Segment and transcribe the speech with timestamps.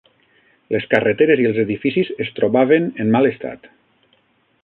[0.75, 3.71] Les carreteres i els edificis es trobaven en mal estat